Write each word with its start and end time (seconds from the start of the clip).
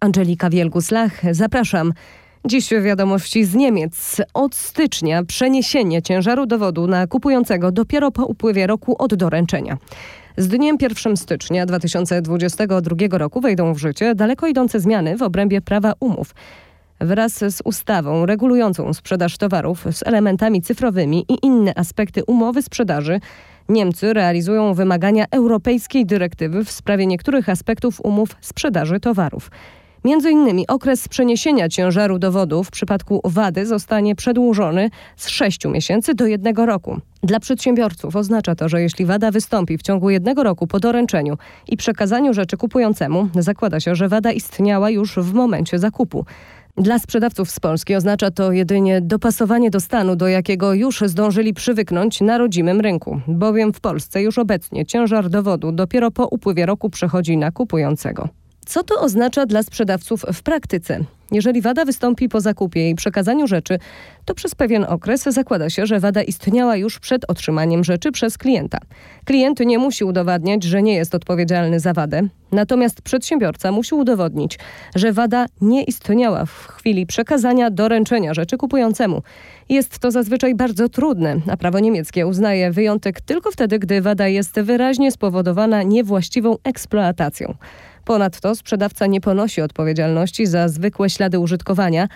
Angelika 0.00 0.50
Wielgus-Lach, 0.50 1.10
zapraszam. 1.30 1.92
Dziś 2.44 2.70
wiadomości 2.82 3.44
z 3.44 3.54
Niemiec. 3.54 4.22
Od 4.34 4.54
stycznia 4.54 5.24
przeniesienie 5.24 6.02
ciężaru 6.02 6.46
dowodu 6.46 6.86
na 6.86 7.06
kupującego 7.06 7.72
dopiero 7.72 8.10
po 8.10 8.26
upływie 8.26 8.66
roku 8.66 8.96
od 8.98 9.14
doręczenia. 9.14 9.78
Z 10.36 10.48
dniem 10.48 10.76
1 10.80 11.16
stycznia 11.16 11.66
2022 11.66 13.18
roku 13.18 13.40
wejdą 13.40 13.74
w 13.74 13.78
życie 13.78 14.14
daleko 14.14 14.46
idące 14.46 14.80
zmiany 14.80 15.16
w 15.16 15.22
obrębie 15.22 15.60
prawa 15.60 15.92
umów. 16.00 16.34
Wraz 17.00 17.32
z 17.32 17.60
ustawą 17.64 18.26
regulującą 18.26 18.94
sprzedaż 18.94 19.38
towarów 19.38 19.84
z 19.90 20.06
elementami 20.06 20.62
cyfrowymi 20.62 21.24
i 21.28 21.46
inne 21.46 21.72
aspekty 21.78 22.24
umowy 22.24 22.62
sprzedaży, 22.62 23.20
Niemcy 23.68 24.12
realizują 24.12 24.74
wymagania 24.74 25.24
europejskiej 25.30 26.06
dyrektywy 26.06 26.64
w 26.64 26.70
sprawie 26.70 27.06
niektórych 27.06 27.48
aspektów 27.48 28.00
umów 28.04 28.28
sprzedaży 28.40 29.00
towarów. 29.00 29.50
Między 30.04 30.30
innymi 30.30 30.66
okres 30.66 31.08
przeniesienia 31.08 31.68
ciężaru 31.68 32.18
dowodu 32.18 32.64
w 32.64 32.70
przypadku 32.70 33.20
wady 33.24 33.66
zostanie 33.66 34.14
przedłużony 34.14 34.90
z 35.16 35.28
6 35.28 35.64
miesięcy 35.64 36.14
do 36.14 36.26
jednego 36.26 36.66
roku. 36.66 37.00
Dla 37.22 37.40
przedsiębiorców 37.40 38.16
oznacza 38.16 38.54
to, 38.54 38.68
że 38.68 38.82
jeśli 38.82 39.06
wada 39.06 39.30
wystąpi 39.30 39.78
w 39.78 39.82
ciągu 39.82 40.10
jednego 40.10 40.42
roku 40.42 40.66
po 40.66 40.80
doręczeniu 40.80 41.38
i 41.68 41.76
przekazaniu 41.76 42.34
rzeczy 42.34 42.56
kupującemu, 42.56 43.28
zakłada 43.34 43.80
się, 43.80 43.94
że 43.94 44.08
wada 44.08 44.32
istniała 44.32 44.90
już 44.90 45.14
w 45.14 45.32
momencie 45.32 45.78
zakupu. 45.78 46.24
Dla 46.76 46.98
sprzedawców 46.98 47.50
z 47.50 47.60
Polski 47.60 47.94
oznacza 47.94 48.30
to 48.30 48.52
jedynie 48.52 49.00
dopasowanie 49.00 49.70
do 49.70 49.80
stanu, 49.80 50.16
do 50.16 50.28
jakiego 50.28 50.74
już 50.74 51.00
zdążyli 51.06 51.54
przywyknąć 51.54 52.20
na 52.20 52.38
rodzimym 52.38 52.80
rynku, 52.80 53.20
bowiem 53.28 53.72
w 53.72 53.80
Polsce 53.80 54.22
już 54.22 54.38
obecnie 54.38 54.86
ciężar 54.86 55.28
dowodu 55.28 55.72
dopiero 55.72 56.10
po 56.10 56.26
upływie 56.26 56.66
roku 56.66 56.90
przechodzi 56.90 57.36
na 57.36 57.50
kupującego. 57.50 58.39
Co 58.66 58.82
to 58.82 59.00
oznacza 59.00 59.46
dla 59.46 59.62
sprzedawców 59.62 60.24
w 60.32 60.42
praktyce? 60.42 61.04
Jeżeli 61.32 61.60
wada 61.60 61.84
wystąpi 61.84 62.28
po 62.28 62.40
zakupie 62.40 62.90
i 62.90 62.94
przekazaniu 62.94 63.46
rzeczy, 63.46 63.78
to 64.24 64.34
przez 64.34 64.54
pewien 64.54 64.84
okres 64.88 65.22
zakłada 65.22 65.70
się, 65.70 65.86
że 65.86 66.00
wada 66.00 66.22
istniała 66.22 66.76
już 66.76 66.98
przed 66.98 67.30
otrzymaniem 67.30 67.84
rzeczy 67.84 68.12
przez 68.12 68.38
klienta. 68.38 68.78
Klient 69.24 69.60
nie 69.60 69.78
musi 69.78 70.04
udowadniać, 70.04 70.62
że 70.64 70.82
nie 70.82 70.94
jest 70.94 71.14
odpowiedzialny 71.14 71.80
za 71.80 71.92
wadę, 71.92 72.22
natomiast 72.52 73.02
przedsiębiorca 73.02 73.72
musi 73.72 73.94
udowodnić, 73.94 74.58
że 74.94 75.12
wada 75.12 75.46
nie 75.60 75.84
istniała 75.84 76.44
w 76.44 76.66
chwili 76.66 77.06
przekazania 77.06 77.70
doręczenia 77.70 78.34
rzeczy 78.34 78.56
kupującemu. 78.56 79.22
Jest 79.68 79.98
to 79.98 80.10
zazwyczaj 80.10 80.54
bardzo 80.54 80.88
trudne, 80.88 81.36
a 81.50 81.56
prawo 81.56 81.78
niemieckie 81.78 82.26
uznaje 82.26 82.70
wyjątek 82.70 83.20
tylko 83.20 83.50
wtedy, 83.50 83.78
gdy 83.78 84.02
wada 84.02 84.28
jest 84.28 84.60
wyraźnie 84.60 85.12
spowodowana 85.12 85.82
niewłaściwą 85.82 86.56
eksploatacją. 86.64 87.54
Ponadto 88.10 88.54
sprzedawca 88.54 89.06
nie 89.06 89.20
ponosi 89.20 89.62
odpowiedzialności 89.62 90.46
za 90.46 90.68
zwykłe 90.68 91.10
ślady 91.10 91.38
użytkowania, 91.38 92.08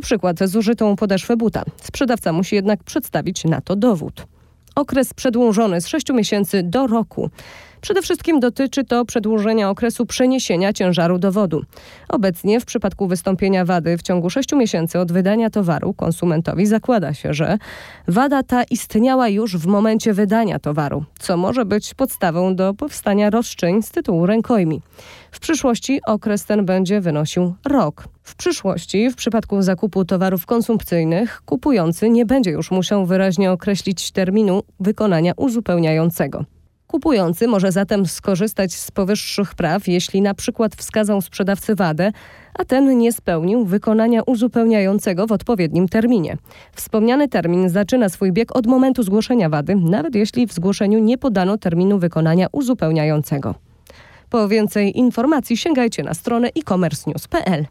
przykład 0.00 0.38
zużytą 0.44 0.96
podeszwę 0.96 1.36
buta. 1.36 1.62
Sprzedawca 1.82 2.32
musi 2.32 2.54
jednak 2.54 2.84
przedstawić 2.84 3.44
na 3.44 3.60
to 3.60 3.76
dowód. 3.76 4.26
Okres 4.74 5.14
przedłużony 5.14 5.80
z 5.80 5.86
6 5.86 6.12
miesięcy 6.12 6.62
do 6.62 6.86
roku. 6.86 7.30
Przede 7.84 8.02
wszystkim 8.02 8.40
dotyczy 8.40 8.84
to 8.84 9.04
przedłużenia 9.04 9.70
okresu 9.70 10.06
przeniesienia 10.06 10.72
ciężaru 10.72 11.18
dowodu. 11.18 11.62
Obecnie 12.08 12.60
w 12.60 12.64
przypadku 12.64 13.06
wystąpienia 13.06 13.64
wady 13.64 13.98
w 13.98 14.02
ciągu 14.02 14.30
6 14.30 14.52
miesięcy 14.52 14.98
od 14.98 15.12
wydania 15.12 15.50
towaru 15.50 15.94
konsumentowi 15.94 16.66
zakłada 16.66 17.14
się, 17.14 17.34
że 17.34 17.58
wada 18.08 18.42
ta 18.42 18.62
istniała 18.62 19.28
już 19.28 19.56
w 19.56 19.66
momencie 19.66 20.12
wydania 20.12 20.58
towaru, 20.58 21.04
co 21.18 21.36
może 21.36 21.64
być 21.64 21.94
podstawą 21.94 22.56
do 22.56 22.74
powstania 22.74 23.30
roszczeń 23.30 23.82
z 23.82 23.90
tytułu 23.90 24.26
rękojmi. 24.26 24.80
W 25.30 25.40
przyszłości 25.40 26.00
okres 26.06 26.44
ten 26.44 26.64
będzie 26.64 27.00
wynosił 27.00 27.54
rok. 27.64 28.04
W 28.22 28.34
przyszłości, 28.34 29.10
w 29.10 29.14
przypadku 29.16 29.62
zakupu 29.62 30.04
towarów 30.04 30.46
konsumpcyjnych, 30.46 31.42
kupujący 31.46 32.10
nie 32.10 32.26
będzie 32.26 32.50
już 32.50 32.70
musiał 32.70 33.06
wyraźnie 33.06 33.52
określić 33.52 34.10
terminu 34.10 34.62
wykonania 34.80 35.32
uzupełniającego. 35.36 36.44
Kupujący 36.94 37.48
może 37.48 37.72
zatem 37.72 38.06
skorzystać 38.06 38.74
z 38.74 38.90
powyższych 38.90 39.54
praw, 39.54 39.88
jeśli 39.88 40.22
na 40.22 40.34
przykład 40.34 40.74
wskazał 40.74 41.22
sprzedawcy 41.22 41.74
wadę, 41.74 42.12
a 42.58 42.64
ten 42.64 42.98
nie 42.98 43.12
spełnił 43.12 43.64
wykonania 43.64 44.22
uzupełniającego 44.22 45.26
w 45.26 45.32
odpowiednim 45.32 45.88
terminie. 45.88 46.36
Wspomniany 46.72 47.28
termin 47.28 47.68
zaczyna 47.68 48.08
swój 48.08 48.32
bieg 48.32 48.56
od 48.56 48.66
momentu 48.66 49.02
zgłoszenia 49.02 49.48
wady, 49.48 49.76
nawet 49.76 50.14
jeśli 50.14 50.46
w 50.46 50.52
zgłoszeniu 50.52 50.98
nie 50.98 51.18
podano 51.18 51.58
terminu 51.58 51.98
wykonania 51.98 52.46
uzupełniającego. 52.52 53.54
Po 54.30 54.48
więcej 54.48 54.98
informacji 54.98 55.56
sięgajcie 55.56 56.02
na 56.02 56.14
stronę 56.14 56.48
e-commerce 56.48 57.10
news.pl. 57.10 57.66